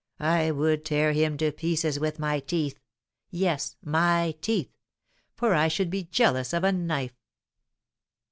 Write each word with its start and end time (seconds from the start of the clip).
I 0.23 0.49
would 0.49 0.83
tear 0.83 1.13
him 1.13 1.37
to 1.37 1.51
pieces 1.51 1.99
with 1.99 2.17
my 2.17 2.39
teeth 2.39 2.79
yes, 3.29 3.75
my 3.83 4.33
teeth; 4.41 4.71
for 5.35 5.53
I 5.53 5.67
should 5.67 5.91
be 5.91 6.05
jealous 6.05 6.53
of 6.53 6.63
a 6.63 6.71
knife!" 6.71 7.13